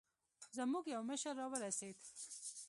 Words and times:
زموږ 0.57 0.85
يو 0.93 1.01
مشر 1.09 1.33
راورسېد. 1.39 1.97